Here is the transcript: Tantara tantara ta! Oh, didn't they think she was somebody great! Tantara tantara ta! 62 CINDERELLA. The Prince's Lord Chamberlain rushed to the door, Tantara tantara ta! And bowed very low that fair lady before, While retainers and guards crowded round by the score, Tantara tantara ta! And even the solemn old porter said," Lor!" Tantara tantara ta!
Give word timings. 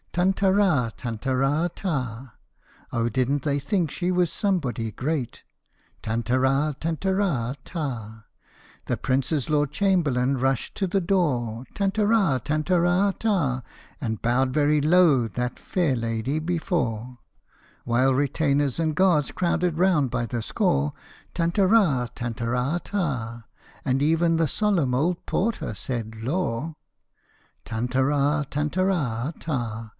Tantara 0.13 0.91
tantara 0.97 1.69
ta! 1.73 2.33
Oh, 2.91 3.07
didn't 3.07 3.43
they 3.43 3.59
think 3.59 3.89
she 3.89 4.11
was 4.11 4.29
somebody 4.29 4.91
great! 4.91 5.43
Tantara 6.01 6.75
tantara 6.81 7.55
ta! 7.63 8.25
62 8.25 8.25
CINDERELLA. 8.25 8.25
The 8.87 8.97
Prince's 8.97 9.49
Lord 9.49 9.71
Chamberlain 9.71 10.37
rushed 10.37 10.75
to 10.75 10.87
the 10.87 10.99
door, 10.99 11.63
Tantara 11.75 12.41
tantara 12.43 13.13
ta! 13.17 13.63
And 14.01 14.21
bowed 14.21 14.49
very 14.53 14.81
low 14.81 15.29
that 15.29 15.57
fair 15.59 15.95
lady 15.95 16.39
before, 16.39 17.19
While 17.85 18.13
retainers 18.13 18.79
and 18.81 18.95
guards 18.95 19.31
crowded 19.31 19.77
round 19.77 20.09
by 20.09 20.25
the 20.25 20.41
score, 20.41 20.91
Tantara 21.33 22.09
tantara 22.15 22.81
ta! 22.83 23.43
And 23.85 24.01
even 24.01 24.35
the 24.35 24.47
solemn 24.49 24.93
old 24.93 25.25
porter 25.25 25.73
said," 25.73 26.15
Lor!" 26.21 26.75
Tantara 27.65 28.45
tantara 28.49 29.33
ta! 29.39 29.89